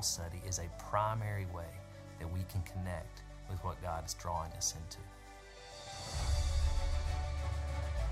[0.00, 1.68] Bible study is a primary way
[2.18, 4.96] that we can connect with what God is drawing us into.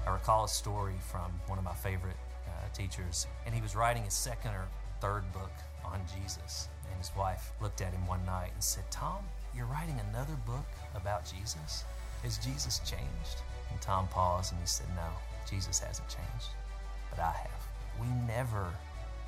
[0.06, 4.04] I recall a story from one of my favorite uh, teachers, and he was writing
[4.04, 4.66] his second or
[5.00, 5.50] third book
[5.82, 6.68] on Jesus.
[6.90, 9.24] And his wife looked at him one night and said, Tom,
[9.56, 11.84] you're writing another book about Jesus?
[12.22, 13.40] Has Jesus changed?
[13.70, 15.08] And Tom paused and he said, No,
[15.48, 16.48] Jesus hasn't changed,
[17.08, 17.62] but I have.
[17.98, 18.74] We never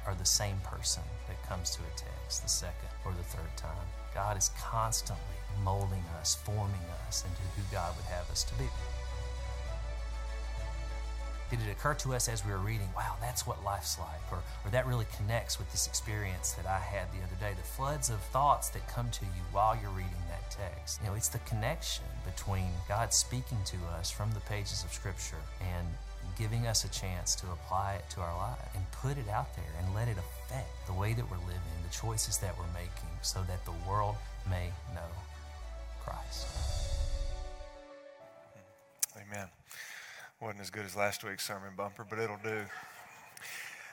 [0.06, 3.86] are the same person that comes to a text the second or the third time.
[4.14, 8.66] God is constantly molding us, forming us into who God would have us to be
[11.50, 14.22] did it occur to us as we were reading, wow, that's what life's like?
[14.30, 17.56] Or, or that really connects with this experience that I had the other day.
[17.56, 21.00] The floods of thoughts that come to you while you're reading that text.
[21.02, 25.42] You know, it's the connection between God speaking to us from the pages of Scripture
[25.60, 25.86] and
[26.38, 29.72] giving us a chance to apply it to our life and put it out there
[29.80, 33.42] and let it affect the way that we're living, the choices that we're making, so
[33.48, 34.16] that the world
[34.48, 35.10] may know
[36.04, 36.46] Christ.
[39.14, 39.20] Hmm.
[39.20, 39.48] Amen.
[40.40, 42.64] Wasn't as good as last week's sermon bumper, but it'll do.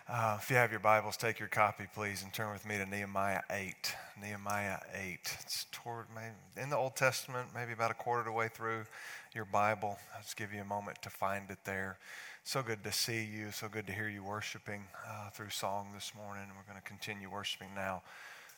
[0.09, 2.85] Uh, if you have your Bibles, take your copy, please, and turn with me to
[2.85, 3.93] Nehemiah 8.
[4.21, 5.19] Nehemiah 8.
[5.41, 8.85] It's toward maybe in the Old Testament, maybe about a quarter of the way through
[9.35, 9.97] your Bible.
[10.15, 11.97] I'll just give you a moment to find it there.
[12.45, 13.51] So good to see you.
[13.51, 16.43] So good to hear you worshiping uh, through song this morning.
[16.43, 18.01] And We're going to continue worshiping now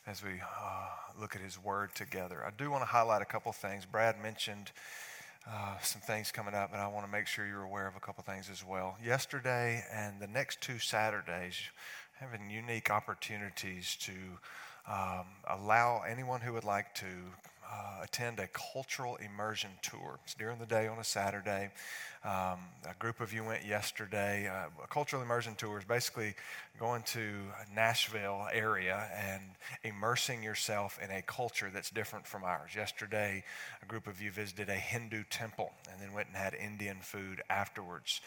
[0.05, 2.43] as we uh, look at His Word together.
[2.45, 3.87] I do want to highlight a couple things.
[3.87, 4.71] Brad mentioned
[5.51, 7.99] uh, some things coming up, and I want to make sure you're aware of a
[7.99, 8.97] couple things as well.
[9.03, 11.55] Yesterday and the next two Saturdays,
[12.19, 14.11] having unique opportunities to
[14.87, 17.05] um, allow anyone who would like to
[17.71, 20.19] uh, attend a cultural immersion tour.
[20.23, 21.71] It's during the day on a Saturday.
[22.23, 24.47] Um, a group of you went yesterday.
[24.47, 26.33] Uh, a cultural immersion tour is basically
[26.79, 27.33] going to
[27.75, 29.41] Nashville area and
[29.83, 32.71] immersing yourself in a culture that's different from ours.
[32.75, 33.43] Yesterday,
[33.81, 37.41] a group of you visited a Hindu temple and then went and had Indian food
[37.49, 38.21] afterwards.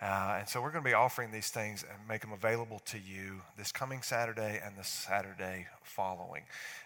[0.00, 2.98] Uh, and so we're going to be offering these things and make them available to
[2.98, 6.44] you this coming Saturday and the Saturday following.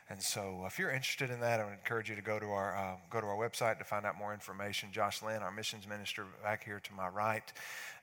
[0.08, 2.76] And so, if you're interested in that, I would encourage you to go to our
[2.76, 4.90] uh, go to our website to find out more information.
[4.92, 7.50] Josh Lynn, our missions minister, back here to my right,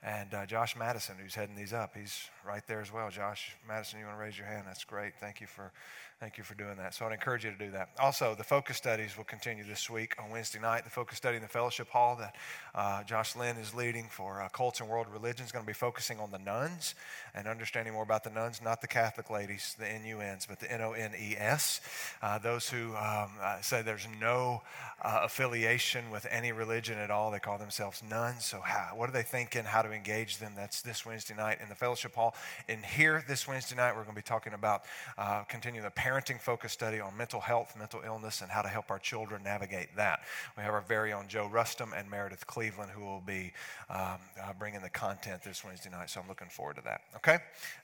[0.02, 3.12] and uh, Josh Madison, who's heading these up, he's right there as well.
[3.12, 4.64] Josh Madison, you want to raise your hand?
[4.66, 5.14] That's great.
[5.20, 5.72] Thank you for
[6.20, 6.94] Thank you for doing that.
[6.94, 7.92] So I'd encourage you to do that.
[7.98, 10.84] Also, the focus studies will continue this week on Wednesday night.
[10.84, 12.36] The focus study in the fellowship hall that
[12.76, 15.74] uh, Josh Lynn is leading for uh, cults and world religion is going to be
[15.74, 16.96] focusing on the nuns
[17.34, 21.82] and understanding more about the nuns, not the Catholic ladies, the N-U-Ns, but the N-O-N-E-S.
[22.22, 24.62] Uh, those who um, uh, say there's no
[25.02, 27.32] uh, affiliation with any religion at all.
[27.32, 28.46] They call themselves nuns.
[28.46, 29.64] So how, what are they thinking?
[29.64, 30.54] How to engage them?
[30.56, 32.36] That's this Wednesday night in the fellowship hall.
[32.68, 34.84] And here this Wednesday night, we're going to be talking about
[35.18, 38.92] uh, continuing the parenting focus study on mental health, mental illness, and how to help
[38.92, 40.22] our children navigate that.
[40.58, 43.54] We have our very own Joe Rustum and Meredith Cleveland who will be
[43.90, 46.10] um, uh, bringing the content this Wednesday night.
[46.10, 47.02] So I'm looking forward to that.
[47.18, 47.38] Okay?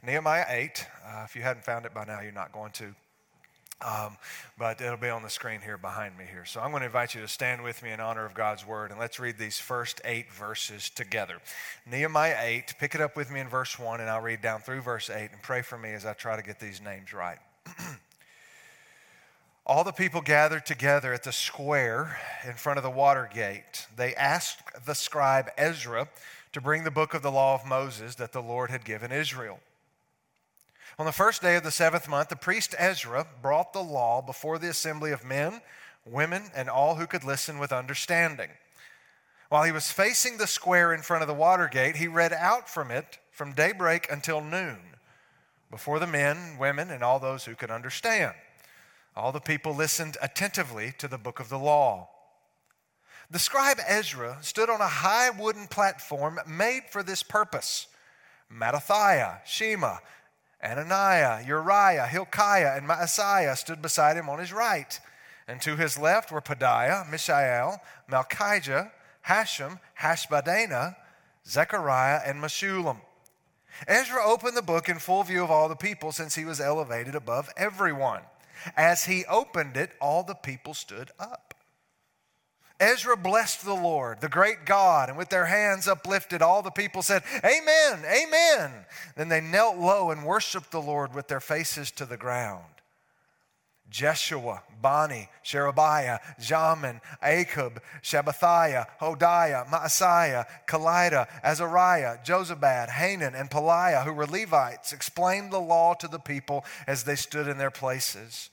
[0.03, 0.88] Nehemiah 8.
[1.05, 2.95] Uh, if you hadn't found it by now, you're not going to.
[3.81, 4.17] Um,
[4.57, 6.45] but it'll be on the screen here behind me here.
[6.45, 8.91] So I'm going to invite you to stand with me in honor of God's word
[8.91, 11.39] and let's read these first eight verses together.
[11.85, 14.81] Nehemiah 8, pick it up with me in verse 1 and I'll read down through
[14.81, 17.37] verse 8 and pray for me as I try to get these names right.
[19.67, 23.87] All the people gathered together at the square in front of the water gate.
[23.97, 26.07] They asked the scribe Ezra
[26.55, 29.59] to bring the book of the law of Moses that the Lord had given Israel.
[30.97, 34.57] On the first day of the seventh month, the priest Ezra brought the law before
[34.57, 35.59] the assembly of men,
[36.05, 38.51] women, and all who could listen with understanding.
[39.49, 42.69] While he was facing the square in front of the water gate, he read out
[42.69, 44.79] from it from daybreak until noon
[45.69, 48.33] before the men, women, and all those who could understand.
[49.13, 52.07] All the people listened attentively to the book of the law.
[53.31, 57.88] The scribe Ezra stood on a high wooden platform made for this purpose.
[58.52, 59.97] Mattithiah, Shema,
[60.63, 64.99] Ananiah, Uriah, Hilkiah, and Maaseiah stood beside him on his right.
[65.47, 68.91] And to his left were Pedaiah, Mishael, Malchijah,
[69.28, 70.96] Hashum, Hashbaddanah,
[71.47, 72.97] Zechariah, and Meshullam.
[73.88, 77.14] Ezra opened the book in full view of all the people since he was elevated
[77.14, 78.22] above everyone.
[78.76, 81.45] As he opened it, all the people stood up.
[82.79, 87.01] Ezra blessed the Lord, the great God, and with their hands uplifted, all the people
[87.01, 88.85] said, Amen, Amen.
[89.16, 92.66] Then they knelt low and worshiped the Lord with their faces to the ground.
[93.89, 104.11] Jeshua, Bani, Sherebiah, Jamin, Akkub, Shabbethiah, Hodiah, Maaseiah, Kelita, Azariah, Jozabad, Hanan, and Pelaiah, who
[104.11, 108.49] were Levites, explained the law to the people as they stood in their places.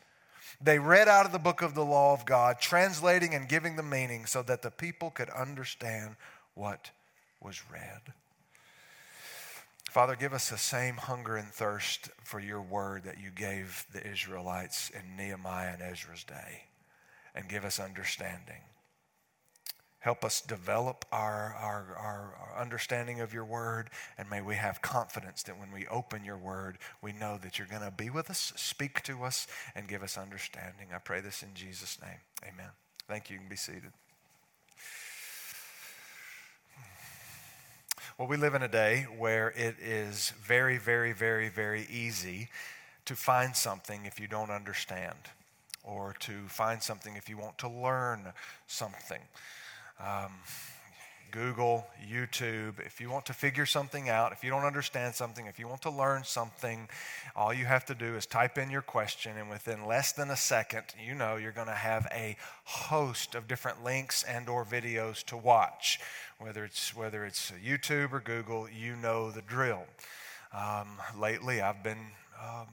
[0.65, 3.83] They read out of the book of the law of God, translating and giving the
[3.83, 6.17] meaning so that the people could understand
[6.55, 6.91] what
[7.41, 8.01] was read.
[9.91, 14.07] Father, give us the same hunger and thirst for your word that you gave the
[14.07, 16.65] Israelites in Nehemiah and Ezra's day,
[17.35, 18.63] and give us understanding.
[20.03, 23.89] Help us develop our, our, our, understanding of your word,
[24.19, 27.69] and may we have confidence that when we open your word, we know that you're
[27.69, 29.47] going to be with us, speak to us,
[29.77, 30.89] and give us understanding.
[30.93, 32.19] I pray this in Jesus' name.
[32.43, 32.71] Amen.
[33.07, 33.35] Thank you.
[33.35, 33.93] You can be seated.
[38.19, 42.49] Well, we live in a day where it is very, very, very, very easy
[43.05, 45.31] to find something if you don't understand,
[45.85, 48.33] or to find something if you want to learn
[48.67, 49.21] something
[50.01, 50.33] um,
[51.33, 52.79] Google, YouTube.
[52.85, 55.81] If you want to figure something out, if you don't understand something, if you want
[55.83, 56.89] to learn something,
[57.35, 60.37] all you have to do is type in your question, and within less than a
[60.37, 65.37] second, you know you're going to have a host of different links and/or videos to
[65.37, 65.99] watch.
[66.39, 69.85] Whether it's whether it's YouTube or Google, you know the drill.
[70.53, 72.67] Um, lately, I've been um,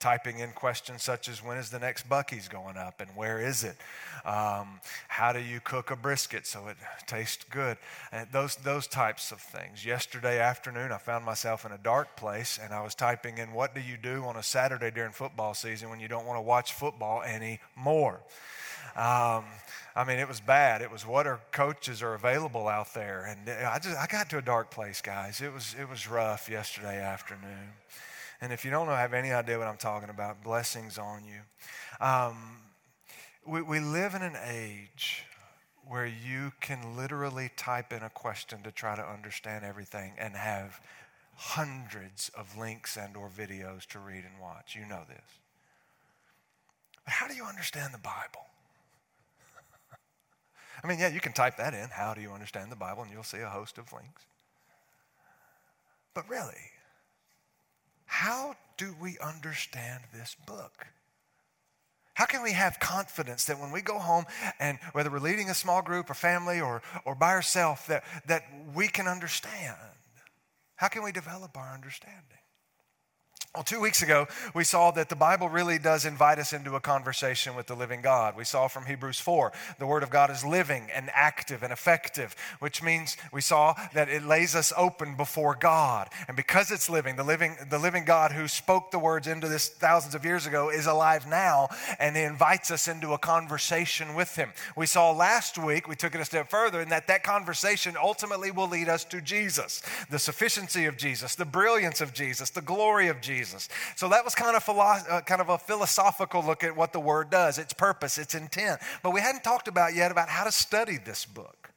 [0.00, 3.62] typing in questions such as when is the next Buc-ee's going up and where is
[3.62, 3.76] it?
[4.24, 6.76] Um, how do you cook a brisket so it
[7.06, 7.76] tastes good?
[8.10, 9.84] And those, those types of things.
[9.84, 13.74] Yesterday afternoon, I found myself in a dark place and I was typing in what
[13.74, 16.72] do you do on a Saturday during football season when you don't want to watch
[16.72, 18.20] football anymore?
[18.96, 19.44] Um,
[19.94, 20.82] I mean, it was bad.
[20.82, 24.38] It was what are coaches are available out there, and I just I got to
[24.38, 25.40] a dark place, guys.
[25.40, 27.72] It was it was rough yesterday afternoon.
[28.40, 31.40] And if you don't know, have any idea what I'm talking about, blessings on you.
[32.04, 32.56] Um,
[33.46, 35.24] we, we live in an age
[35.86, 40.80] where you can literally type in a question to try to understand everything and have
[41.34, 44.76] hundreds of links and or videos to read and watch.
[44.76, 45.24] You know this.
[47.04, 48.46] But how do you understand the Bible?
[50.84, 51.88] I mean, yeah, you can type that in.
[51.90, 53.02] How do you understand the Bible?
[53.02, 54.22] And you'll see a host of links.
[56.14, 56.70] But really,
[58.20, 60.86] how do we understand this book?
[62.12, 64.26] How can we have confidence that when we go home
[64.58, 68.42] and whether we're leading a small group or family or, or by ourselves, that, that
[68.74, 69.74] we can understand?
[70.76, 72.39] How can we develop our understanding?
[73.52, 76.80] Well, two weeks ago, we saw that the Bible really does invite us into a
[76.80, 78.36] conversation with the living God.
[78.36, 79.50] We saw from Hebrews 4,
[79.80, 84.08] the Word of God is living and active and effective, which means we saw that
[84.08, 86.10] it lays us open before God.
[86.28, 89.68] And because it's living, the living, the living God who spoke the words into this
[89.68, 94.36] thousands of years ago is alive now, and He invites us into a conversation with
[94.36, 94.52] Him.
[94.76, 98.52] We saw last week, we took it a step further, and that that conversation ultimately
[98.52, 103.08] will lead us to Jesus, the sufficiency of Jesus, the brilliance of Jesus, the glory
[103.08, 103.39] of Jesus.
[103.40, 103.70] Jesus.
[103.96, 107.30] So that was kind of, uh, kind of a philosophical look at what the word
[107.30, 108.80] does, its purpose, its intent.
[109.02, 111.70] But we hadn't talked about yet about how to study this book.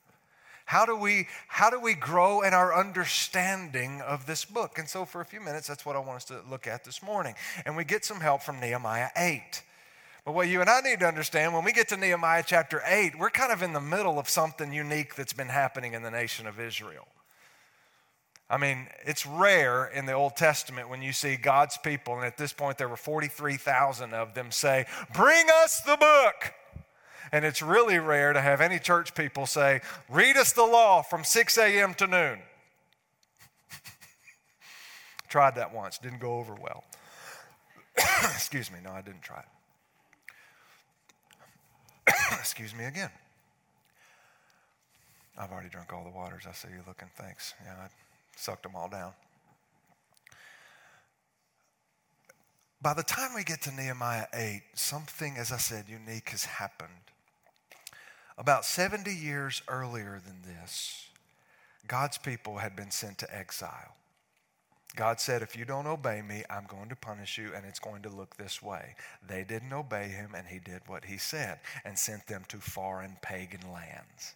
[0.65, 4.77] How do we how do we grow in our understanding of this book?
[4.77, 7.01] And so for a few minutes that's what I want us to look at this
[7.01, 7.35] morning.
[7.65, 9.61] And we get some help from Nehemiah 8.
[10.25, 13.19] But what you and I need to understand when we get to Nehemiah chapter 8,
[13.19, 16.47] we're kind of in the middle of something unique that's been happening in the nation
[16.47, 17.07] of Israel.
[18.53, 22.37] I mean, it's rare in the Old Testament when you see God's people, and at
[22.37, 26.53] this point there were 43,000 of them, say, Bring us the book.
[27.31, 31.23] And it's really rare to have any church people say, Read us the law from
[31.23, 31.95] 6 a.m.
[31.95, 32.41] to noon.
[35.29, 36.83] Tried that once, didn't go over well.
[37.97, 39.39] Excuse me, no, I didn't try
[42.07, 42.13] it.
[42.39, 43.09] Excuse me again.
[45.39, 46.43] I've already drunk all the waters.
[46.47, 47.09] I see you looking.
[47.17, 47.55] Thanks.
[47.65, 47.87] Yeah, I,
[48.35, 49.13] sucked them all down.
[52.81, 56.91] By the time we get to Nehemiah 8, something, as I said, unique has happened.
[58.37, 61.07] About 70 years earlier than this,
[61.87, 63.95] God's people had been sent to exile.
[64.95, 68.01] God said, If you don't obey me, I'm going to punish you, and it's going
[68.03, 68.95] to look this way.
[69.27, 73.17] They didn't obey him, and he did what he said and sent them to foreign
[73.21, 74.35] pagan lands.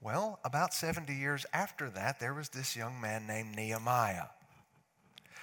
[0.00, 4.28] Well, about 70 years after that, there was this young man named Nehemiah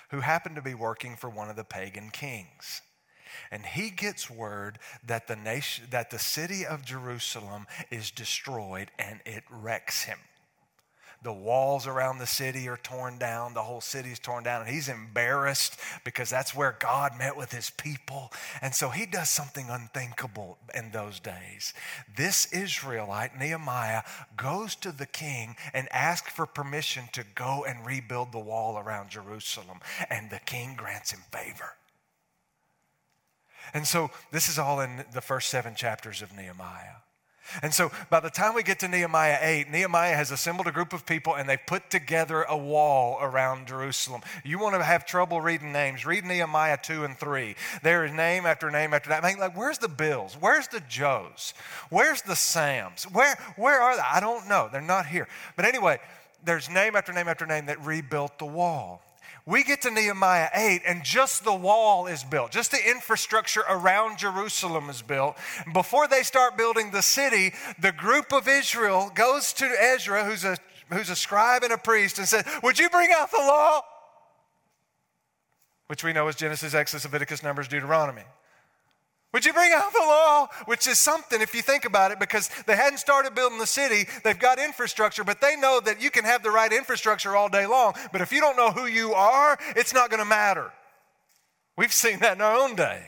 [0.10, 2.82] who happened to be working for one of the pagan kings.
[3.52, 9.20] And he gets word that the, nation, that the city of Jerusalem is destroyed and
[9.26, 10.20] it wrecks him.
[11.26, 13.56] The walls around the city are torn down.
[13.56, 14.62] The whole city is torn down.
[14.62, 18.32] And he's embarrassed because that's where God met with his people.
[18.62, 21.74] And so he does something unthinkable in those days.
[22.16, 24.04] This Israelite, Nehemiah,
[24.38, 29.10] goes to the king and asks for permission to go and rebuild the wall around
[29.10, 29.80] Jerusalem.
[30.12, 31.74] And the king grants him favor.
[33.74, 37.02] And so this is all in the first seven chapters of Nehemiah.
[37.62, 40.94] And so by the time we get to Nehemiah 8, Nehemiah has assembled a group
[40.94, 44.22] of people and they've put together a wall around Jerusalem.
[44.44, 47.56] You want to have trouble reading names, read Nehemiah 2 and 3.
[47.84, 49.20] There is name after name after name.
[49.24, 50.38] I mean, like, where's the Bills?
[50.40, 51.54] Where's the Joes?
[51.90, 53.04] Where's the Sams?
[53.06, 54.02] Where, where are they?
[54.02, 54.70] I don't know.
[54.72, 55.28] They're not here.
[55.56, 56.00] But anyway,
[56.44, 59.02] there's name after name after name that rebuilt the wall.
[59.48, 64.18] We get to Nehemiah 8, and just the wall is built, just the infrastructure around
[64.18, 65.38] Jerusalem is built.
[65.72, 70.58] Before they start building the city, the group of Israel goes to Ezra, who's a,
[70.92, 73.82] who's a scribe and a priest, and says, Would you bring out the law?
[75.88, 78.24] Which we know is Genesis, Exodus, Leviticus, Numbers, Deuteronomy.
[79.36, 80.48] Would you bring out the law?
[80.64, 84.08] Which is something if you think about it, because they hadn't started building the city.
[84.24, 87.66] They've got infrastructure, but they know that you can have the right infrastructure all day
[87.66, 87.96] long.
[88.14, 90.72] But if you don't know who you are, it's not going to matter.
[91.76, 93.04] We've seen that in our own day.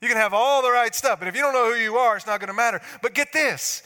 [0.00, 2.16] You can have all the right stuff, but if you don't know who you are,
[2.16, 2.80] it's not going to matter.
[3.00, 3.84] But get this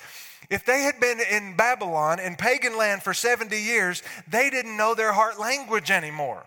[0.48, 4.94] if they had been in Babylon, in pagan land for 70 years, they didn't know
[4.94, 6.46] their heart language anymore.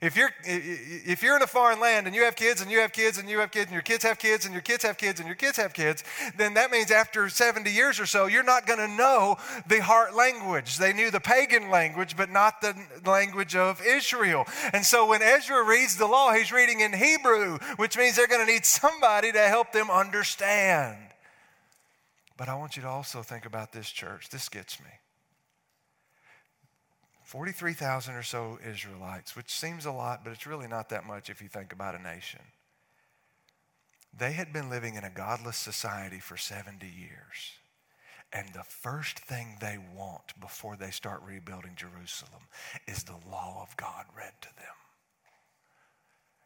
[0.00, 2.92] If you're, if you're in a foreign land and you have kids and you have
[2.92, 5.20] kids and you have kids and your kids have kids and your kids have kids
[5.20, 6.04] and your kids have kids,
[6.36, 9.36] then that means after 70 years or so, you're not going to know
[9.66, 10.76] the heart language.
[10.76, 12.74] They knew the pagan language, but not the
[13.06, 14.44] language of Israel.
[14.74, 18.46] And so when Ezra reads the law, he's reading in Hebrew, which means they're going
[18.46, 20.98] to need somebody to help them understand.
[22.36, 24.28] But I want you to also think about this church.
[24.28, 24.90] This gets me.
[27.26, 31.42] 43,000 or so Israelites, which seems a lot, but it's really not that much if
[31.42, 32.40] you think about a nation.
[34.16, 37.58] They had been living in a godless society for 70 years.
[38.32, 42.42] And the first thing they want before they start rebuilding Jerusalem
[42.86, 44.76] is the law of God read to them.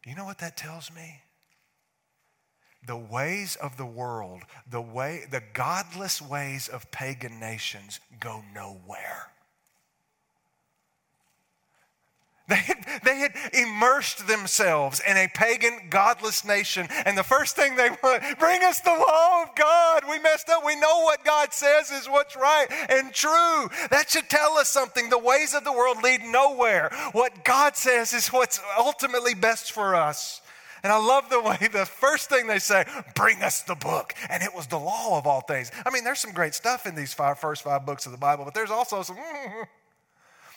[0.03, 1.21] You know what that tells me?
[2.87, 9.27] The ways of the world, the way the godless ways of pagan nations go nowhere.
[12.51, 16.85] They had, they had immersed themselves in a pagan, godless nation.
[17.05, 20.03] And the first thing they want, bring us the law of God.
[20.09, 20.65] We messed up.
[20.65, 23.69] We know what God says is what's right and true.
[23.89, 25.09] That should tell us something.
[25.09, 26.91] The ways of the world lead nowhere.
[27.13, 30.41] What God says is what's ultimately best for us.
[30.83, 32.83] And I love the way the first thing they say,
[33.15, 34.13] bring us the book.
[34.29, 35.71] And it was the law of all things.
[35.85, 38.43] I mean, there's some great stuff in these five, first five books of the Bible,
[38.43, 39.17] but there's also some.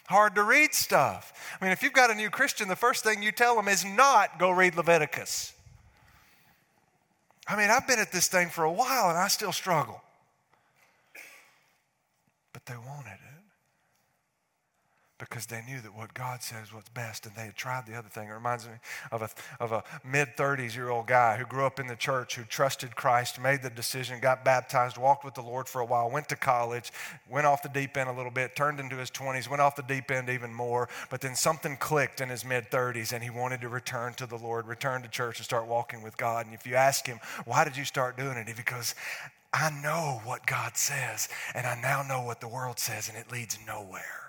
[0.06, 1.32] hard to read stuff.
[1.60, 3.84] I mean, if you've got a new Christian, the first thing you tell them is
[3.84, 5.52] not go read Leviticus.
[7.46, 10.00] I mean, I've been at this thing for a while and I still struggle.
[12.52, 13.23] But they wanted it
[15.28, 17.94] because they knew that what God says is what's best and they had tried the
[17.94, 18.28] other thing.
[18.28, 18.74] It reminds me
[19.10, 22.36] of a, of a mid 30s year old guy who grew up in the church,
[22.36, 26.10] who trusted Christ, made the decision, got baptized, walked with the Lord for a while,
[26.10, 26.92] went to college,
[27.28, 29.82] went off the deep end a little bit, turned into his 20s, went off the
[29.82, 33.60] deep end even more, but then something clicked in his mid 30s and he wanted
[33.60, 36.46] to return to the Lord, return to church and start walking with God.
[36.46, 38.48] And if you ask him, why did you start doing it?
[38.48, 38.94] He goes,
[39.54, 43.30] I know what God says, and I now know what the world says, and it
[43.30, 44.23] leads nowhere.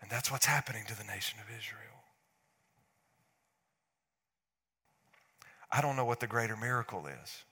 [0.00, 1.90] And that's what's happening to the nation of Israel.
[5.70, 7.44] I don't know what the greater miracle is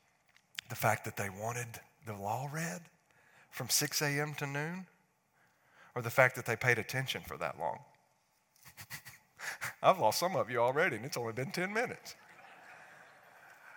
[0.68, 1.66] the fact that they wanted
[2.06, 2.82] the law read
[3.50, 4.34] from 6 a.m.
[4.34, 4.86] to noon,
[5.94, 7.78] or the fact that they paid attention for that long.
[9.82, 12.14] I've lost some of you already, and it's only been 10 minutes.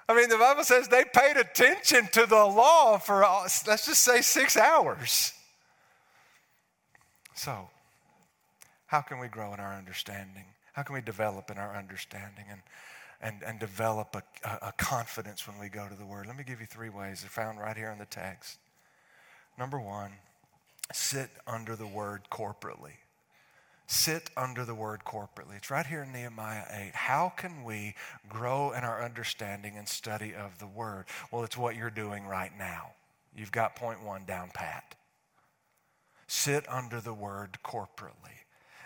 [0.10, 4.22] I mean, the Bible says they paid attention to the law for, let's just say,
[4.22, 5.32] six hours.
[7.34, 7.70] So,
[8.92, 10.44] how can we grow in our understanding?
[10.74, 12.60] How can we develop in our understanding and,
[13.22, 16.28] and, and develop a, a confidence when we go to the Word?
[16.28, 17.22] Let me give you three ways.
[17.22, 18.60] They're found right here in the text.
[19.58, 20.12] Number one,
[20.92, 22.98] sit under the Word corporately.
[23.88, 25.56] Sit under the Word corporately.
[25.56, 26.92] It's right here in Nehemiah 8.
[26.94, 27.96] How can we
[28.28, 31.06] grow in our understanding and study of the Word?
[31.32, 32.92] Well, it's what you're doing right now.
[33.34, 34.96] You've got point one down pat.
[36.28, 38.41] Sit under the Word corporately.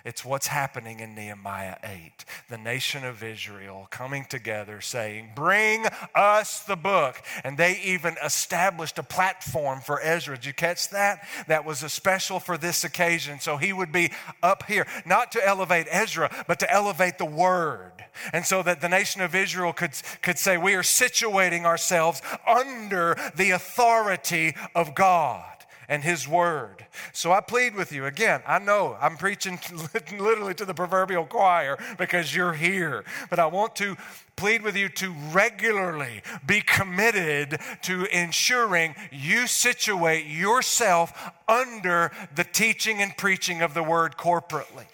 [0.05, 2.25] It's what's happening in Nehemiah 8.
[2.47, 7.23] The nation of Israel coming together saying, Bring us the book.
[7.43, 10.35] And they even established a platform for Ezra.
[10.35, 11.27] Did you catch that?
[11.47, 13.39] That was a special for this occasion.
[13.39, 14.11] So he would be
[14.43, 17.91] up here, not to elevate Ezra, but to elevate the word.
[18.31, 23.17] And so that the nation of Israel could, could say, We are situating ourselves under
[23.35, 25.54] the authority of God.
[25.87, 26.85] And His Word.
[27.13, 28.41] So I plead with you again.
[28.45, 29.59] I know I'm preaching
[30.11, 33.95] literally to the proverbial choir because you're here, but I want to
[34.35, 43.01] plead with you to regularly be committed to ensuring you situate yourself under the teaching
[43.01, 44.85] and preaching of the Word corporately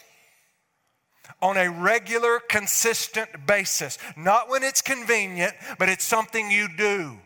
[1.41, 3.98] on a regular, consistent basis.
[4.15, 7.17] Not when it's convenient, but it's something you do.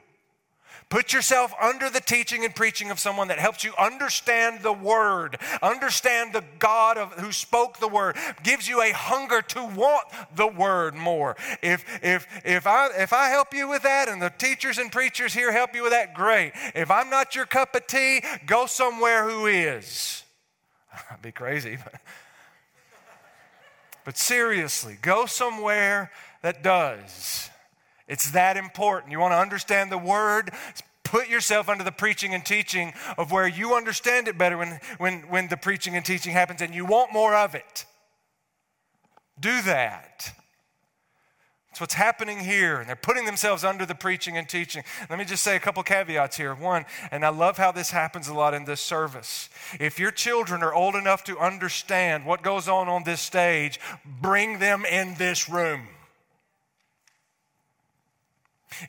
[0.90, 5.38] Put yourself under the teaching and preaching of someone that helps you understand the word,
[5.64, 10.48] understand the God of, who spoke the word, gives you a hunger to want the
[10.48, 11.36] word more.
[11.64, 15.34] If, if, if, I, if I help you with that and the teachers and preachers
[15.34, 16.54] here help you with that, great.
[16.76, 20.24] If I'm not your cup of tea, go somewhere who is.
[21.12, 21.78] I'd be crazy.
[21.84, 22.02] But,
[24.06, 26.12] but seriously, go somewhere
[26.44, 27.50] that does.
[28.08, 29.12] It's that important.
[29.12, 30.52] You want to understand the word?
[31.04, 35.22] Put yourself under the preaching and teaching of where you understand it better when, when,
[35.30, 37.86] when the preaching and teaching happens and you want more of it.
[39.40, 40.34] Do that.
[41.76, 42.80] That's what's happening here.
[42.80, 44.84] And they're putting themselves under the preaching and teaching.
[45.10, 46.56] Let me just say a couple caveats here.
[46.56, 49.50] One, and I love how this happens a lot in this service.
[49.78, 54.60] If your children are old enough to understand what goes on on this stage, bring
[54.60, 55.90] them in this room.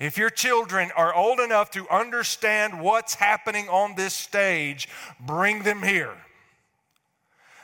[0.00, 4.88] If your children are old enough to understand what's happening on this stage,
[5.20, 6.14] bring them here.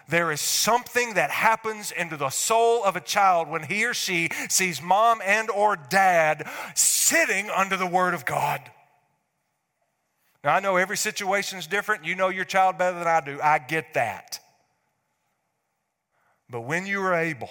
[0.08, 4.28] There is something that happens into the soul of a child when he or she
[4.48, 8.60] sees mom and or dad sitting under the word of God.
[10.44, 12.04] Now I know every situation is different.
[12.04, 13.40] You know your child better than I do.
[13.40, 14.40] I get that.
[16.50, 17.50] But when you are able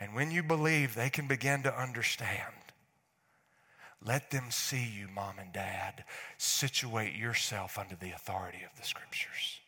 [0.00, 2.52] and when you believe they can begin to understand,
[4.04, 6.04] let them see you, mom and dad,
[6.36, 9.60] situate yourself under the authority of the scriptures.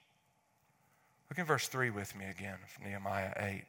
[1.29, 3.65] Look in verse 3 with me again from Nehemiah 8.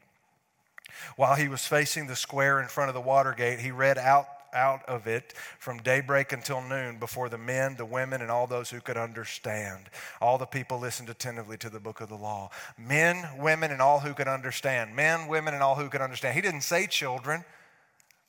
[1.16, 4.28] While he was facing the square in front of the water gate, he read out,
[4.54, 8.70] out of it from daybreak until noon before the men, the women, and all those
[8.70, 9.90] who could understand.
[10.20, 12.50] All the people listened attentively to the book of the law.
[12.78, 14.96] Men, women, and all who could understand.
[14.96, 16.36] Men, women, and all who could understand.
[16.36, 17.46] He didn't say children,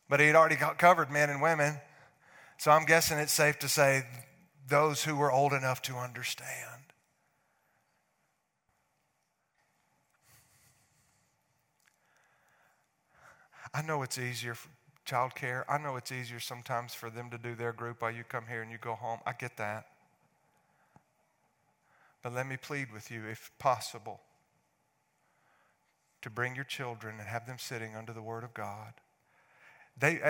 [0.09, 1.81] but he had already covered men and women.
[2.63, 4.05] So I'm guessing it's safe to say
[4.69, 6.93] those who were old enough to understand.
[13.75, 14.69] I know it's easier for
[15.05, 15.65] childcare.
[15.69, 18.63] I know it's easier sometimes for them to do their group while you come here
[18.63, 19.19] and you go home.
[19.27, 19.87] I get that.
[22.23, 24.21] But let me plead with you, if possible,
[26.21, 28.93] to bring your children and have them sitting under the Word of God.
[29.99, 30.21] They,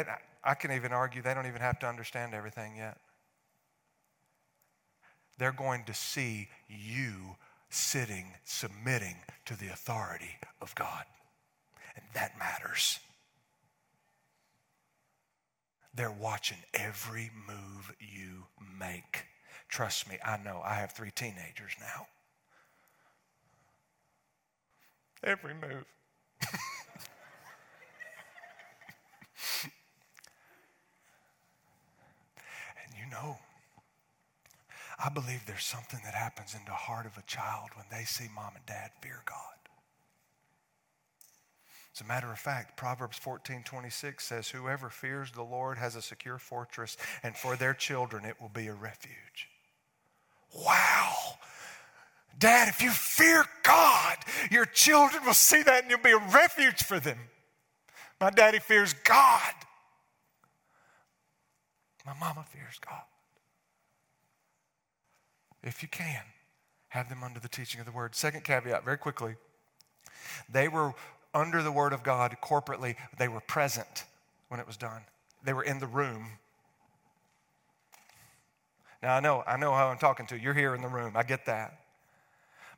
[0.44, 2.98] I can even argue they don't even have to understand everything yet.
[5.38, 7.36] They're going to see you
[7.70, 11.04] sitting, submitting to the authority of God.
[11.96, 13.00] And that matters.
[15.94, 18.44] They're watching every move you
[18.78, 19.24] make.
[19.68, 20.60] Trust me, I know.
[20.64, 22.06] I have three teenagers now.
[25.24, 25.84] Every move.
[33.12, 33.38] know.
[35.04, 38.26] I believe there's something that happens in the heart of a child when they see
[38.34, 39.36] mom and dad fear God.
[41.94, 46.02] As a matter of fact, Proverbs 14 26 says, Whoever fears the Lord has a
[46.02, 49.48] secure fortress, and for their children it will be a refuge.
[50.56, 51.12] Wow.
[52.38, 54.16] Dad, if you fear God,
[54.50, 57.18] your children will see that and you'll be a refuge for them.
[58.22, 59.52] My daddy fears God.
[62.06, 63.02] My mama fears God.
[65.64, 66.22] If you can,
[66.90, 68.14] have them under the teaching of the word.
[68.14, 69.34] Second caveat, very quickly.
[70.48, 70.92] They were
[71.34, 74.04] under the word of God corporately, they were present
[74.46, 75.02] when it was done.
[75.42, 76.28] They were in the room.
[79.02, 80.36] Now I know, I know how I'm talking to.
[80.36, 80.42] You.
[80.42, 81.14] You're here in the room.
[81.16, 81.81] I get that.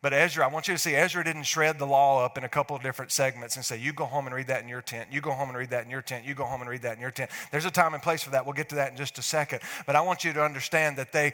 [0.05, 2.49] But Ezra, I want you to see Ezra didn't shred the law up in a
[2.49, 5.09] couple of different segments and say, you go home and read that in your tent.
[5.11, 6.27] You go home and read that in your tent.
[6.27, 7.31] You go home and read that in your tent.
[7.51, 8.45] There's a time and place for that.
[8.45, 9.61] We'll get to that in just a second.
[9.87, 11.33] But I want you to understand that they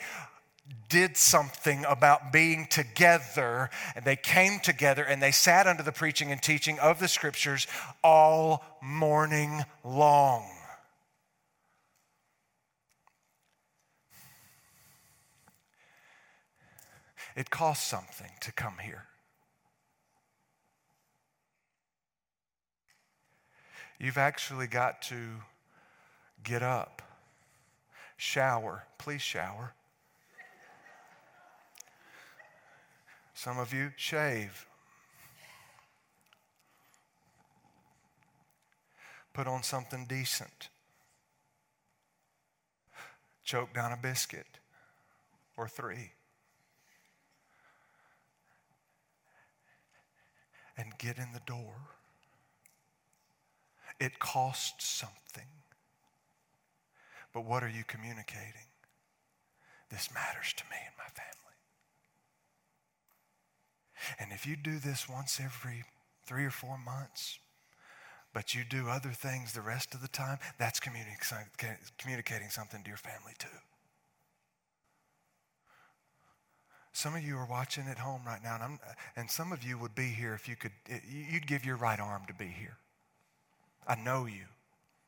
[0.88, 6.30] did something about being together and they came together and they sat under the preaching
[6.30, 7.66] and teaching of the scriptures
[8.04, 10.48] all morning long.
[17.36, 19.06] It costs something to come here.
[23.98, 25.42] You've actually got to
[26.42, 27.02] get up,
[28.16, 29.74] shower, please shower.
[33.34, 34.66] Some of you shave.
[39.32, 40.68] Put on something decent.
[43.44, 44.46] Choke down a biscuit
[45.56, 46.12] or three.
[50.80, 51.74] And get in the door.
[54.00, 55.48] It costs something.
[57.34, 58.70] But what are you communicating?
[59.90, 61.36] This matters to me and my family.
[64.18, 65.84] And if you do this once every
[66.24, 67.38] three or four months,
[68.32, 72.96] but you do other things the rest of the time, that's communicating something to your
[72.96, 73.48] family too.
[76.92, 78.78] Some of you are watching at home right now, and,
[79.16, 80.72] and, some of you would be here if you could,
[81.08, 82.76] you'd give your right arm to be here.
[83.86, 84.44] I know you,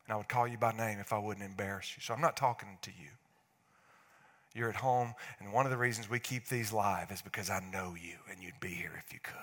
[0.07, 2.03] and I would call you by name if I wouldn't embarrass you.
[2.03, 3.09] So I'm not talking to you.
[4.55, 7.61] You're at home, and one of the reasons we keep these live is because I
[7.73, 9.35] know you and you'd be here if you could.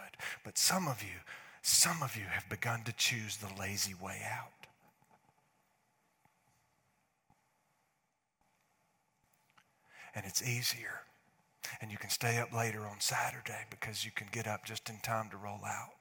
[0.44, 1.20] But some of you,
[1.62, 4.68] some of you have begun to choose the lazy way out.
[10.16, 11.02] And it's easier.
[11.82, 14.98] And you can stay up later on Saturday because you can get up just in
[15.00, 15.92] time to roll out.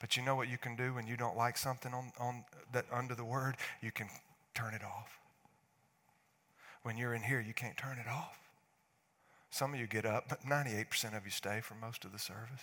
[0.00, 2.86] But you know what you can do when you don't like something on, on that
[2.92, 3.56] under the word?
[3.80, 4.08] You can
[4.54, 5.18] turn it off.
[6.82, 8.38] When you're in here, you can't turn it off.
[9.50, 12.62] Some of you get up, but 98% of you stay for most of the service.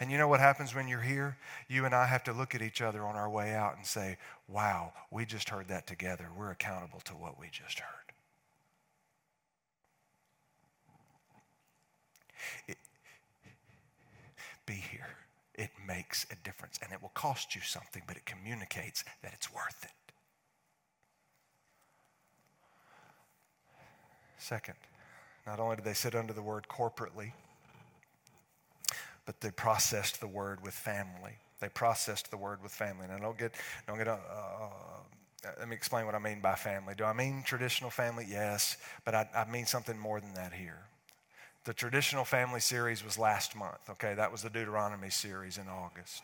[0.00, 1.36] And you know what happens when you're here?
[1.68, 4.18] You and I have to look at each other on our way out and say,
[4.48, 6.28] wow, we just heard that together.
[6.36, 8.05] We're accountable to what we just heard.
[12.68, 12.76] It,
[14.66, 15.06] be here.
[15.54, 16.78] It makes a difference.
[16.82, 19.90] And it will cost you something, but it communicates that it's worth it.
[24.38, 24.76] Second,
[25.46, 27.32] not only did they sit under the word corporately,
[29.24, 31.32] but they processed the word with family.
[31.60, 33.06] They processed the word with family.
[33.08, 33.54] Now, don't get,
[33.88, 34.68] don't get, uh, uh,
[35.58, 36.94] let me explain what I mean by family.
[36.96, 38.26] Do I mean traditional family?
[38.28, 40.78] Yes, but I, I mean something more than that here.
[41.66, 44.14] The traditional family series was last month, okay?
[44.14, 46.22] That was the Deuteronomy series in August.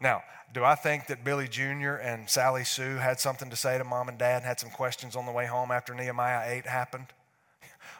[0.00, 0.22] Now,
[0.54, 1.96] do I think that Billy Jr.
[1.96, 5.14] and Sally Sue had something to say to mom and dad and had some questions
[5.14, 7.08] on the way home after Nehemiah 8 happened?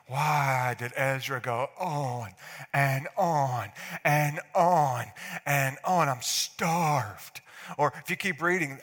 [0.07, 2.31] Why did Ezra go on
[2.73, 3.69] and on
[4.03, 5.07] and on
[5.45, 6.09] and on?
[6.09, 7.43] I'm starved.
[7.77, 8.79] Or if you keep reading,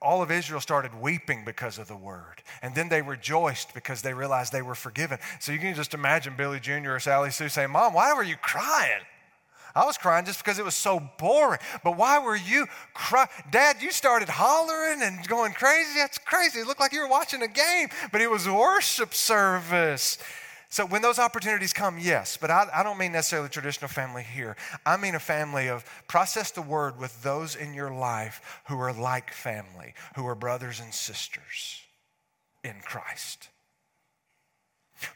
[0.00, 2.42] all of Israel started weeping because of the word.
[2.62, 5.18] And then they rejoiced because they realized they were forgiven.
[5.40, 6.92] So you can just imagine Billy Jr.
[6.92, 9.02] or Sally Sue saying, Mom, why were you crying?
[9.74, 11.60] I was crying just because it was so boring.
[11.84, 13.28] But why were you crying?
[13.50, 15.98] Dad, you started hollering and going crazy.
[15.98, 16.60] That's crazy.
[16.60, 20.18] It looked like you were watching a game, but it was worship service.
[20.76, 24.58] So when those opportunities come, yes, but I, I, don't mean necessarily traditional family here.
[24.84, 28.92] I mean a family of process the word with those in your life who are
[28.92, 31.80] like family, who are brothers and sisters
[32.62, 33.48] in Christ.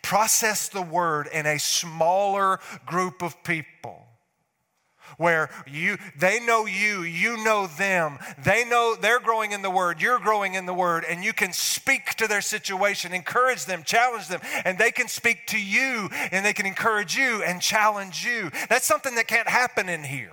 [0.00, 4.06] Process the word in a smaller group of people
[5.16, 8.18] where you they know you, you know them.
[8.42, 11.52] They know they're growing in the word, you're growing in the word, and you can
[11.52, 16.44] speak to their situation, encourage them, challenge them, and they can speak to you and
[16.44, 18.50] they can encourage you and challenge you.
[18.68, 20.32] That's something that can't happen in here.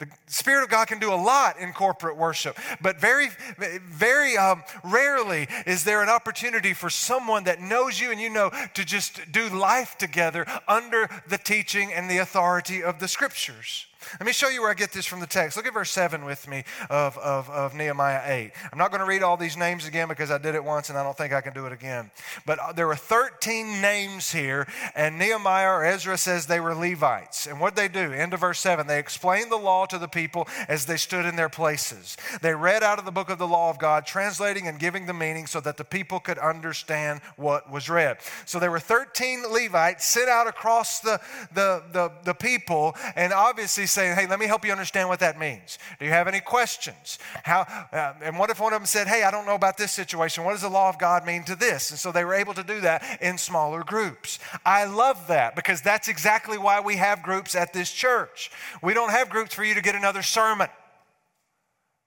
[0.00, 4.64] The Spirit of God can do a lot in corporate worship, but very, very um,
[4.82, 9.20] rarely is there an opportunity for someone that knows you and you know to just
[9.30, 13.86] do life together under the teaching and the authority of the Scriptures.
[14.18, 15.56] Let me show you where I get this from the text.
[15.56, 18.52] Look at verse 7 with me of, of, of Nehemiah 8.
[18.72, 20.98] I'm not going to read all these names again because I did it once and
[20.98, 22.10] I don't think I can do it again.
[22.46, 27.46] But uh, there were 13 names here, and Nehemiah or Ezra says they were Levites.
[27.46, 28.12] And what they do?
[28.12, 28.86] End of verse 7.
[28.86, 32.16] They explained the law to the people as they stood in their places.
[32.42, 35.14] They read out of the book of the law of God, translating and giving the
[35.14, 38.18] meaning so that the people could understand what was read.
[38.46, 41.20] So there were 13 Levites sent out across the,
[41.54, 45.38] the, the, the people, and obviously saying, Hey, let me help you understand what that
[45.38, 45.78] means.
[45.98, 47.18] Do you have any questions?
[47.42, 47.60] How,
[47.92, 50.44] uh, and what if one of them said, Hey, I don't know about this situation.
[50.44, 51.90] What does the law of God mean to this?
[51.90, 54.38] And so they were able to do that in smaller groups.
[54.64, 58.50] I love that because that's exactly why we have groups at this church.
[58.82, 60.68] We don't have groups for you to get another sermon.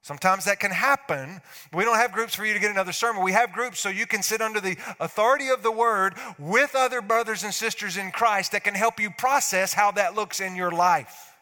[0.03, 1.41] Sometimes that can happen.
[1.71, 3.23] We don't have groups for you to get another sermon.
[3.23, 7.01] We have groups so you can sit under the authority of the word with other
[7.01, 10.71] brothers and sisters in Christ that can help you process how that looks in your
[10.71, 11.32] life.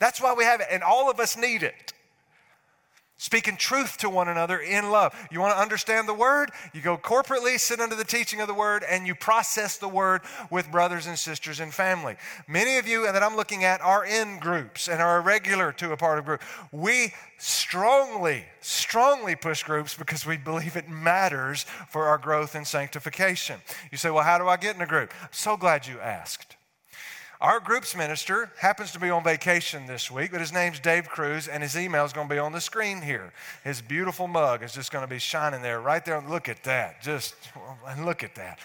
[0.00, 1.92] That's why we have it, and all of us need it.
[3.18, 5.14] speaking truth to one another in love.
[5.30, 6.52] You want to understand the word?
[6.72, 10.22] You go corporately, sit under the teaching of the word, and you process the word
[10.50, 12.16] with brothers and sisters and family.
[12.48, 15.98] Many of you that I'm looking at are in groups and are regular to a
[15.98, 16.40] part of group.
[16.72, 23.60] We strongly, strongly push groups because we believe it matters for our growth and sanctification.
[23.92, 25.12] You say, Well, how do I get in a group?
[25.30, 26.56] So glad you asked.
[27.40, 31.48] Our groups minister happens to be on vacation this week, but his name's Dave Cruz,
[31.48, 33.32] and his email is going to be on the screen here.
[33.64, 36.20] His beautiful mug is just going to be shining there, right there.
[36.20, 37.00] Look at that.
[37.00, 37.34] Just
[37.98, 38.58] look at that.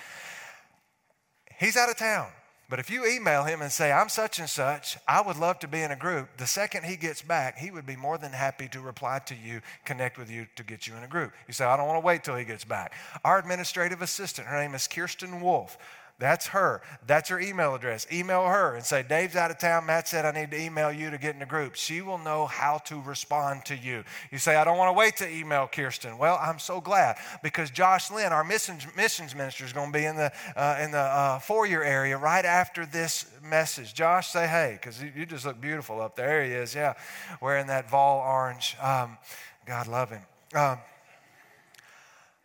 [1.58, 2.28] He's out of town.
[2.68, 5.68] But if you email him and say, I'm such and such, I would love to
[5.68, 8.68] be in a group, the second he gets back, he would be more than happy
[8.70, 11.32] to reply to you, connect with you to get you in a group.
[11.48, 12.94] You say, I don't want to wait till he gets back.
[13.24, 15.78] Our administrative assistant, her name is Kirsten Wolf.
[16.18, 16.82] That's her.
[17.06, 18.08] That's her email address.
[18.12, 19.86] Email her and say, Dave's out of town.
[19.86, 21.76] Matt said I need to email you to get in the group.
[21.76, 24.04] She will know how to respond to you.
[24.32, 26.18] You say, I don't want to wait to email Kirsten.
[26.18, 30.06] Well, I'm so glad because Josh Lynn, our missions, missions minister, is going to be
[30.06, 33.94] in the, uh, in the uh, foyer area right after this message.
[33.94, 36.26] Josh, say hey because you just look beautiful up there.
[36.26, 36.96] There he is, yeah,
[37.40, 38.76] wearing that vol orange.
[38.82, 39.20] Um,
[39.68, 40.22] God love him.
[40.56, 40.80] Um,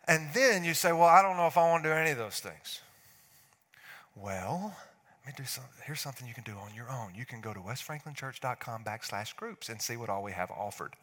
[0.07, 2.17] and then you say, Well, I don't know if I want to do any of
[2.19, 2.81] those things.
[4.21, 4.75] Well,
[5.25, 7.13] let me do some, here's something you can do on your own.
[7.15, 10.95] You can go to westfranklinchurch.com backslash groups and see what all we have offered.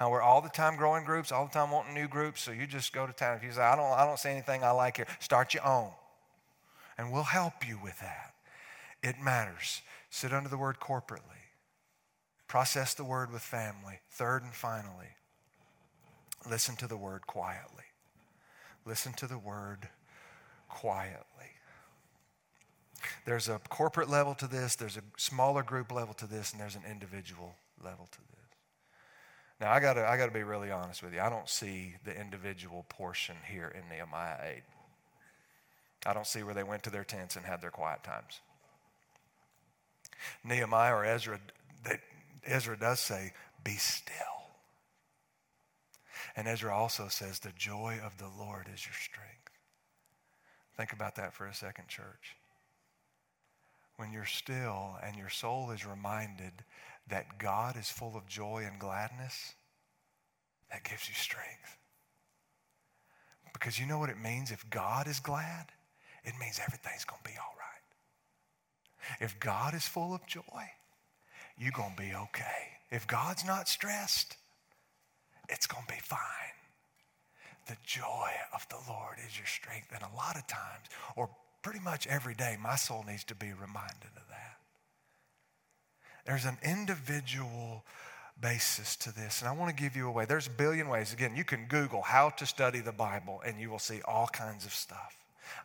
[0.00, 2.42] Now we're all the time growing groups, all the time wanting new groups.
[2.42, 3.36] So you just go to town.
[3.36, 5.90] If you say, I don't, I don't see anything I like here, start your own.
[6.96, 8.34] And we'll help you with that.
[9.02, 9.82] It matters.
[10.10, 11.20] Sit under the word corporately.
[12.48, 14.00] Process the word with family.
[14.10, 15.16] Third and finally,
[16.48, 17.84] listen to the word quietly.
[18.84, 19.88] Listen to the word
[20.68, 21.57] quietly.
[23.24, 26.76] There's a corporate level to this, there's a smaller group level to this, and there's
[26.76, 28.28] an individual level to this.
[29.60, 31.20] Now, I got to I gotta be really honest with you.
[31.20, 34.62] I don't see the individual portion here in Nehemiah 8.
[36.06, 38.40] I don't see where they went to their tents and had their quiet times.
[40.44, 41.40] Nehemiah or Ezra,
[41.84, 41.98] they,
[42.46, 43.32] Ezra does say,
[43.64, 44.14] Be still.
[46.36, 49.50] And Ezra also says, The joy of the Lord is your strength.
[50.76, 52.36] Think about that for a second, church
[53.98, 56.52] when you're still and your soul is reminded
[57.08, 59.54] that God is full of joy and gladness,
[60.70, 61.76] that gives you strength.
[63.52, 65.66] Because you know what it means if God is glad?
[66.24, 69.24] It means everything's going to be all right.
[69.24, 70.70] If God is full of joy,
[71.58, 72.78] you're going to be okay.
[72.90, 74.36] If God's not stressed,
[75.48, 76.18] it's going to be fine.
[77.66, 79.88] The joy of the Lord is your strength.
[79.92, 81.28] And a lot of times, or
[81.62, 84.58] pretty much every day, my soul needs to be reminded of that.
[86.24, 87.84] There's an individual
[88.40, 90.24] basis to this, and I want to give you a way.
[90.24, 91.12] There's a billion ways.
[91.12, 94.64] Again, you can Google how to study the Bible, and you will see all kinds
[94.64, 95.16] of stuff.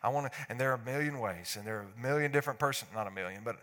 [0.02, 2.58] I want to, and there are a million ways, and there are a million different
[2.58, 3.56] persons, not a million, but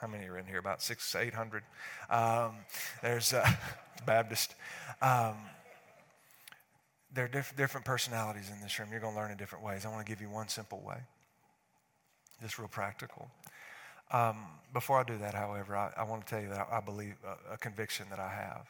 [0.00, 0.58] how many are in here?
[0.58, 1.62] About six, eight hundred.
[2.10, 2.56] Um,
[3.02, 3.48] there's uh,
[4.06, 4.54] Baptist.
[5.00, 5.34] Um,
[7.14, 8.88] there are diff- different personalities in this room.
[8.90, 9.86] You're going to learn in different ways.
[9.86, 10.98] I want to give you one simple way
[12.42, 13.30] just real practical.
[14.10, 16.80] Um, before I do that, however, I, I, want to tell you that I, I
[16.80, 18.66] believe a, a, conviction that I have.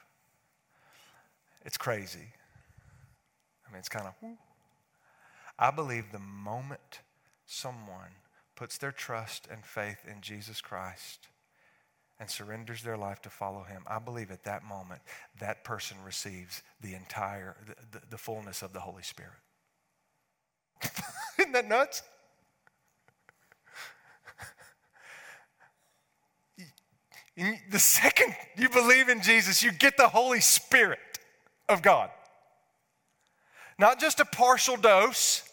[1.64, 2.28] It's crazy.
[3.66, 4.14] I mean, it's kind of.
[5.58, 7.00] I believe the moment
[7.44, 8.12] someone
[8.54, 11.26] puts their trust and faith in Jesus Christ
[12.20, 15.00] and surrenders their life to follow him, I believe at that moment
[15.40, 19.32] that person receives the entire, the, the, the fullness of the Holy Spirit.
[21.38, 22.02] Isn't that nuts?
[27.36, 30.98] The second you believe in Jesus, you get the Holy Spirit
[31.68, 32.10] of God.
[33.78, 35.48] Not just a partial dose.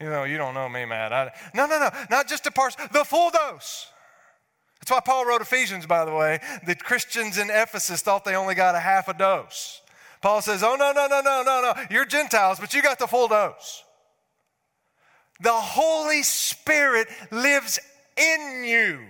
[0.00, 1.12] You know, you don't know me, Matt.
[1.12, 1.90] I, no, no, no.
[2.10, 3.86] Not just a partial, the full dose.
[4.80, 6.40] That's why Paul wrote Ephesians, by the way.
[6.66, 9.80] The Christians in Ephesus thought they only got a half a dose.
[10.20, 11.82] Paul says, Oh, no, no, no, no, no, no.
[11.90, 13.84] You're Gentiles, but you got the full dose.
[15.40, 17.78] The Holy Spirit lives
[18.16, 19.00] in you.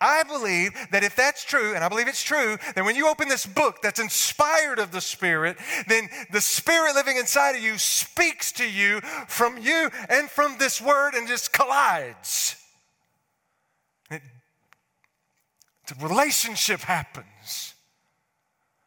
[0.00, 3.28] I believe that if that's true, and I believe it's true, then when you open
[3.28, 5.56] this book that's inspired of the Spirit,
[5.88, 10.80] then the Spirit living inside of you speaks to you from you and from this
[10.80, 12.56] word and just collides.
[14.10, 14.22] It,
[15.88, 17.74] the relationship happens.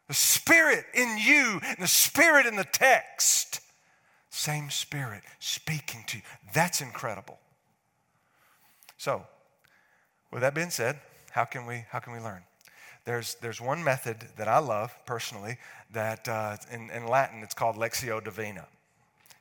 [0.08, 3.62] The Spirit in you and the Spirit in the text.
[4.30, 6.24] Same Spirit speaking to you.
[6.54, 7.40] That's incredible.
[8.98, 9.26] So,
[10.32, 11.00] with that being said,
[11.32, 12.44] how can we, how can we learn?
[13.10, 15.58] there's, there's one method that I love personally
[15.92, 18.68] that uh, in, in Latin it's called Lectio Divina.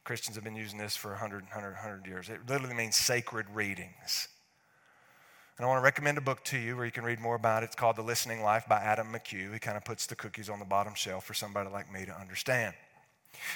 [0.04, 2.30] Christians have been using this for 100, 100, 100 years.
[2.30, 4.28] It literally means sacred readings.
[5.58, 7.62] And I want to recommend a book to you where you can read more about
[7.62, 7.66] it.
[7.66, 9.52] It's called The Listening Life by Adam McHugh.
[9.52, 12.18] He kind of puts the cookies on the bottom shelf for somebody like me to
[12.18, 12.74] understand.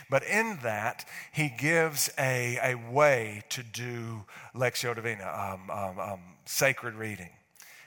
[0.08, 6.20] But in that, he gives a, a way to do Lectio Divina, um, um, um,
[6.44, 7.30] sacred reading.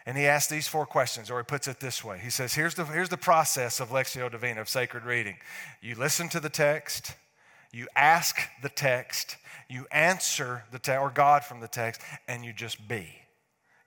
[0.06, 2.20] And he asks these four questions, or he puts it this way.
[2.20, 5.38] He says, here's the, here's the process of Lectio Divina, of sacred reading.
[5.82, 7.16] You listen to the text,
[7.72, 12.54] you ask the text, you answer the text, or God from the text, and you
[12.54, 13.08] just be.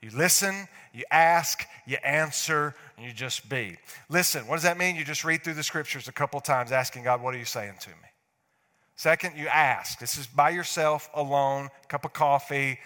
[0.01, 3.77] You listen, you ask, you answer, and you just be.
[4.09, 4.95] Listen, what does that mean?
[4.95, 7.75] You just read through the scriptures a couple times asking God, what are you saying
[7.81, 7.97] to me?
[8.95, 9.99] Second, you ask.
[9.99, 12.79] This is by yourself, alone, cup of coffee,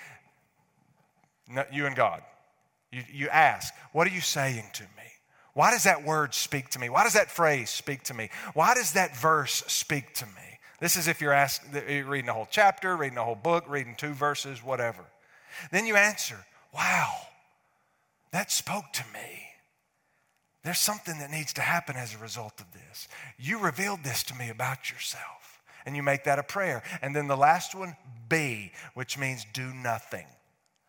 [1.72, 2.22] you and God.
[2.90, 4.88] You, you ask, What are you saying to me?
[5.54, 6.88] Why does that word speak to me?
[6.88, 8.30] Why does that phrase speak to me?
[8.54, 10.32] Why does that verse speak to me?
[10.80, 11.46] This is if you're,
[11.88, 15.04] you're reading a whole chapter, reading a whole book, reading two verses, whatever.
[15.70, 16.36] Then you answer,
[16.72, 17.12] Wow,
[18.32, 19.42] that spoke to me.
[20.64, 23.08] There's something that needs to happen as a result of this.
[23.38, 25.62] You revealed this to me about yourself.
[25.84, 26.82] And you make that a prayer.
[27.02, 27.96] And then the last one,
[28.28, 30.26] be, which means do nothing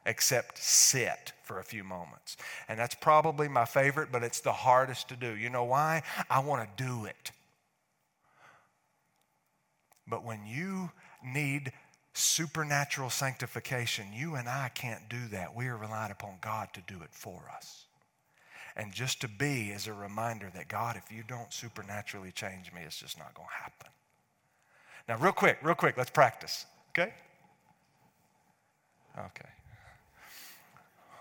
[0.06, 2.38] except sit for a few moments.
[2.68, 5.36] And that's probably my favorite, but it's the hardest to do.
[5.36, 6.04] You know why?
[6.30, 7.32] I want to do it.
[10.08, 10.92] But when you
[11.24, 11.72] need
[12.14, 15.56] supernatural sanctification, you and I can't do that.
[15.56, 17.86] We are relying upon God to do it for us.
[18.76, 22.82] And just to be is a reminder that God, if you don't supernaturally change me,
[22.86, 23.90] it's just not going to happen.
[25.08, 27.14] Now, real quick, real quick, let's practice, okay?
[29.18, 29.50] Okay.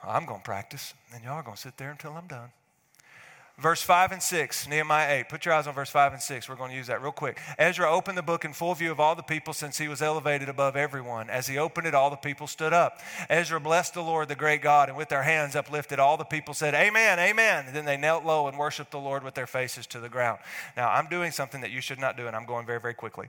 [0.04, 2.50] I'm going to practice, and y'all are going to sit there until I'm done.
[3.58, 5.28] Verse 5 and 6, Nehemiah 8.
[5.28, 6.48] Put your eyes on verse 5 and 6.
[6.48, 7.38] We're going to use that real quick.
[7.58, 10.48] Ezra opened the book in full view of all the people since he was elevated
[10.48, 11.28] above everyone.
[11.28, 13.00] As he opened it, all the people stood up.
[13.28, 16.54] Ezra blessed the Lord, the great God, and with their hands uplifted, all the people
[16.54, 17.66] said, Amen, Amen.
[17.66, 20.38] And then they knelt low and worshiped the Lord with their faces to the ground.
[20.74, 23.28] Now, I'm doing something that you should not do, and I'm going very, very quickly.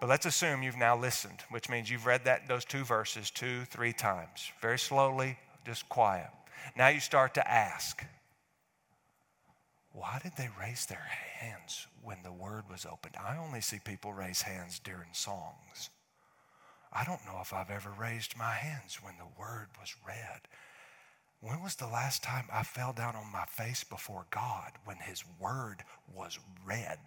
[0.00, 3.64] But let's assume you've now listened, which means you've read that, those two verses two,
[3.64, 4.50] three times.
[4.60, 6.28] Very slowly, just quiet.
[6.76, 8.04] Now you start to ask,
[9.92, 11.06] why did they raise their
[11.38, 13.16] hands when the word was opened?
[13.16, 15.90] I only see people raise hands during songs.
[16.92, 20.48] I don't know if I've ever raised my hands when the word was read.
[21.40, 25.24] When was the last time I fell down on my face before God when his
[25.40, 26.98] word was read?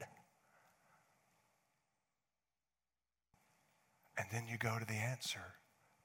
[4.18, 5.56] And then you go to the answer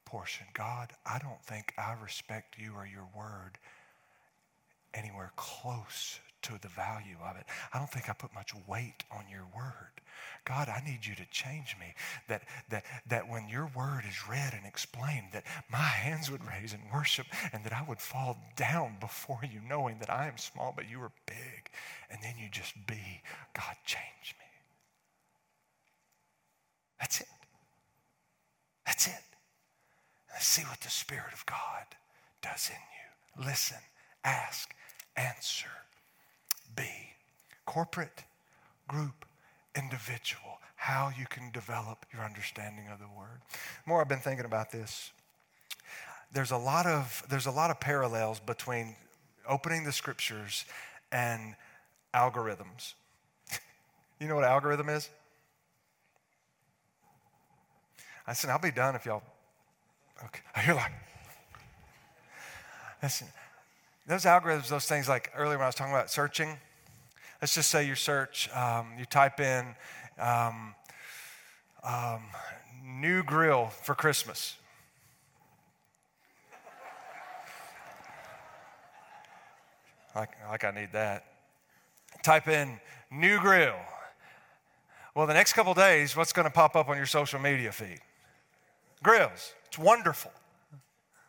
[0.07, 3.59] portion God, I don't think I respect you or your word
[4.95, 7.45] anywhere close to the value of it.
[7.75, 10.01] I don't think I put much weight on your word.
[10.45, 11.93] God, I need you to change me.
[12.29, 16.73] That, that, that when your word is read and explained, that my hands would raise
[16.73, 20.73] in worship and that I would fall down before you, knowing that I am small,
[20.75, 21.71] but you are big.
[22.11, 23.23] And then you just be,
[23.55, 24.47] God, change me.
[27.01, 27.29] That's it.
[28.87, 29.36] That's it.
[30.39, 31.87] See what the Spirit of God
[32.43, 33.47] does in you.
[33.47, 33.79] Listen,
[34.25, 34.75] ask,
[35.17, 35.71] answer,
[36.75, 36.89] be.
[37.65, 38.25] Corporate,
[38.87, 39.25] group,
[39.75, 40.61] individual.
[40.77, 43.41] How you can develop your understanding of the Word.
[43.87, 45.11] More, I've been thinking about this.
[46.33, 48.95] There's a lot of there's a lot of parallels between
[49.49, 50.65] opening the Scriptures
[51.11, 51.57] and
[52.15, 52.95] algorithms.
[54.21, 55.09] you know what algorithm is?
[58.27, 59.23] I said, I'll be done if y'all.
[60.25, 60.41] Okay.
[60.67, 60.93] You're like,
[63.03, 63.27] listen,
[64.07, 66.57] those algorithms, those things like earlier when I was talking about searching,
[67.41, 69.67] let's just say you search, um, you type in
[70.19, 70.75] um,
[71.85, 72.23] um,
[72.85, 74.57] new grill for Christmas.
[80.15, 81.25] Like, like I need that.
[82.23, 83.77] Type in new grill.
[85.15, 88.01] Well, the next couple days, what's going to pop up on your social media feed?
[89.03, 89.55] grills.
[89.77, 90.33] It's wonderful.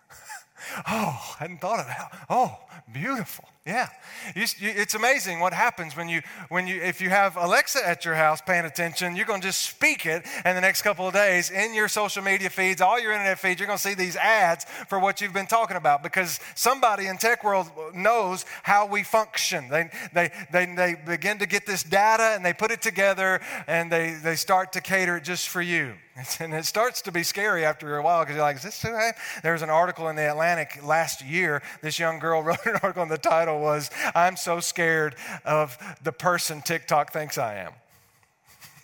[0.88, 2.18] oh, I hadn't thought of that.
[2.30, 2.58] Oh,
[2.94, 3.44] beautiful.
[3.68, 3.90] Yeah.
[4.34, 8.40] It's amazing what happens when you, when you, if you have Alexa at your house
[8.40, 11.74] paying attention, you're going to just speak it, and the next couple of days in
[11.74, 15.00] your social media feeds, all your internet feeds, you're going to see these ads for
[15.00, 19.68] what you've been talking about because somebody in tech world knows how we function.
[19.68, 23.92] They, they, they, they begin to get this data and they put it together and
[23.92, 25.96] they, they start to cater it just for you.
[26.40, 28.98] And it starts to be scary after a while because you're like, is this too
[29.44, 31.62] There was an article in the Atlantic last year.
[31.82, 36.12] This young girl wrote an article, and the title was, I'm so scared of the
[36.12, 37.72] person TikTok thinks I am.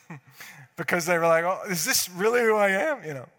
[0.77, 3.03] because they were like, oh, is this really who I am?
[3.05, 3.29] You know.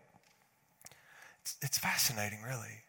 [1.43, 2.81] It's, it's fascinating, really.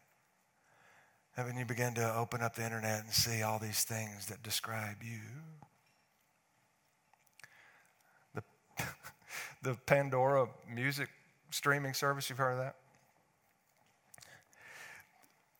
[1.37, 4.41] And when you begin to open up the internet and see all these things that
[4.41, 5.19] describe you,
[8.33, 8.43] the,
[9.61, 11.09] the Pandora music
[11.49, 12.73] streaming service, you've heard of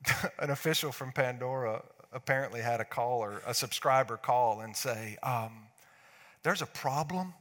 [0.06, 0.34] that?
[0.40, 1.84] An official from Pandora
[2.16, 5.68] apparently had a caller, a subscriber call and say, um,
[6.42, 7.34] There's a problem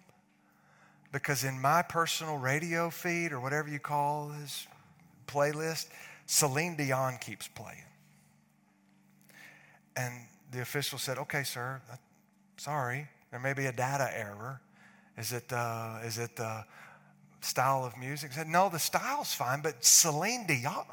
[1.13, 4.67] because in my personal radio feed or whatever you call this
[5.29, 5.87] playlist,
[6.27, 7.85] Celine Dion keeps playing.
[9.97, 10.13] And
[10.51, 11.81] the official said, Okay, sir,
[12.57, 14.61] sorry, there may be a data error.
[15.17, 16.65] Is it, uh, is it the
[17.41, 18.33] style of music?
[18.33, 20.85] He said, No, the style's fine, but Celine Dion.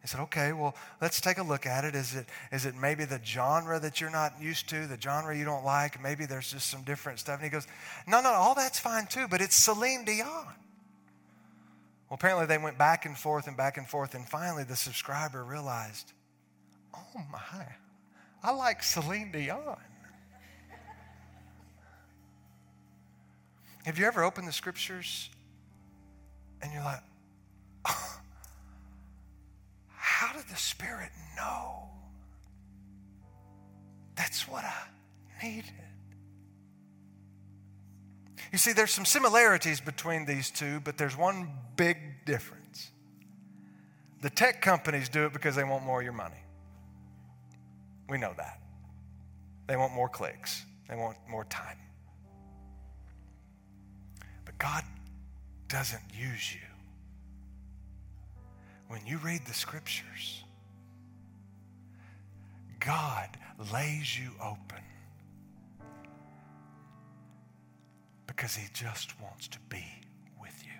[0.00, 1.94] He said, okay, well, let's take a look at it.
[1.94, 5.44] Is it, is it maybe the genre that you're not used to, the genre you
[5.44, 6.02] don't like?
[6.02, 7.36] Maybe there's just some different stuff.
[7.36, 7.66] And he goes,
[8.06, 10.46] no, no, all that's fine too, but it's Celine Dion.
[12.08, 15.44] Well, apparently they went back and forth and back and forth, and finally the subscriber
[15.44, 16.12] realized,
[16.94, 17.66] oh my,
[18.42, 19.76] I like Celine Dion.
[23.84, 25.28] Have you ever opened the scriptures
[26.62, 27.02] and you're like,
[27.86, 28.19] oh,
[30.20, 31.88] how did the Spirit know?
[34.16, 35.72] That's what I needed.
[38.52, 41.96] You see, there's some similarities between these two, but there's one big
[42.26, 42.90] difference.
[44.20, 46.44] The tech companies do it because they want more of your money.
[48.10, 48.60] We know that.
[49.68, 51.78] They want more clicks, they want more time.
[54.44, 54.84] But God
[55.68, 56.69] doesn't use you.
[58.90, 60.42] When you read the scriptures,
[62.80, 63.28] God
[63.72, 64.82] lays you open
[68.26, 69.84] because he just wants to be
[70.40, 70.72] with you.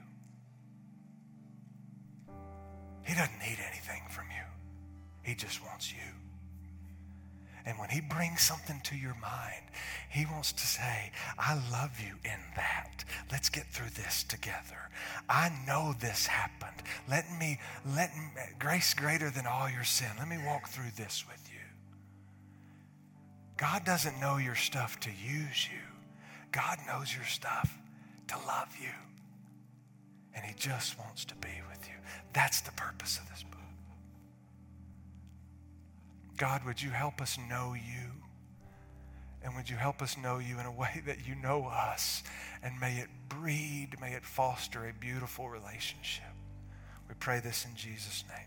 [3.04, 4.42] He doesn't need anything from you,
[5.22, 6.29] he just wants you.
[7.66, 9.64] And when he brings something to your mind,
[10.10, 13.04] he wants to say, I love you in that.
[13.30, 14.90] Let's get through this together.
[15.28, 16.82] I know this happened.
[17.08, 17.58] Let me,
[17.94, 18.22] let me,
[18.58, 20.08] grace greater than all your sin.
[20.18, 21.58] Let me walk through this with you.
[23.56, 25.78] God doesn't know your stuff to use you.
[26.52, 27.78] God knows your stuff
[28.28, 28.88] to love you.
[30.34, 31.94] And he just wants to be with you.
[32.32, 33.59] That's the purpose of this book.
[36.40, 38.12] God, would you help us know you?
[39.44, 42.22] And would you help us know you in a way that you know us?
[42.62, 46.24] And may it breed, may it foster a beautiful relationship.
[47.10, 48.46] We pray this in Jesus' name.